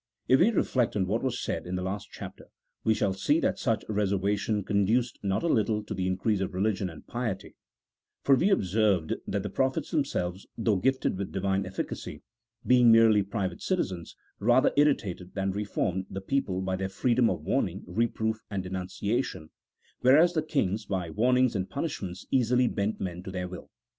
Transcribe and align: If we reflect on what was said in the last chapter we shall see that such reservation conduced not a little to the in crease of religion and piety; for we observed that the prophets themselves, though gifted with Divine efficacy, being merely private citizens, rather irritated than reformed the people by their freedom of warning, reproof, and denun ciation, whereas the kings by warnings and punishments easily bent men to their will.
If 0.27 0.39
we 0.39 0.49
reflect 0.49 0.95
on 0.95 1.05
what 1.05 1.21
was 1.21 1.39
said 1.39 1.67
in 1.67 1.75
the 1.75 1.83
last 1.83 2.09
chapter 2.11 2.47
we 2.83 2.95
shall 2.95 3.13
see 3.13 3.39
that 3.41 3.59
such 3.59 3.85
reservation 3.87 4.63
conduced 4.63 5.19
not 5.21 5.43
a 5.43 5.47
little 5.47 5.83
to 5.83 5.93
the 5.93 6.07
in 6.07 6.17
crease 6.17 6.39
of 6.41 6.55
religion 6.55 6.89
and 6.89 7.05
piety; 7.05 7.53
for 8.23 8.33
we 8.33 8.49
observed 8.49 9.13
that 9.27 9.43
the 9.43 9.49
prophets 9.51 9.91
themselves, 9.91 10.47
though 10.57 10.77
gifted 10.77 11.19
with 11.19 11.31
Divine 11.31 11.67
efficacy, 11.67 12.23
being 12.65 12.91
merely 12.91 13.21
private 13.21 13.61
citizens, 13.61 14.15
rather 14.39 14.73
irritated 14.75 15.35
than 15.35 15.51
reformed 15.51 16.07
the 16.09 16.19
people 16.19 16.61
by 16.63 16.75
their 16.75 16.89
freedom 16.89 17.29
of 17.29 17.43
warning, 17.43 17.83
reproof, 17.85 18.41
and 18.49 18.63
denun 18.63 18.87
ciation, 18.89 19.49
whereas 19.99 20.33
the 20.33 20.41
kings 20.41 20.83
by 20.87 21.11
warnings 21.11 21.55
and 21.55 21.69
punishments 21.69 22.25
easily 22.31 22.67
bent 22.67 22.99
men 22.99 23.21
to 23.21 23.29
their 23.29 23.47
will. 23.47 23.69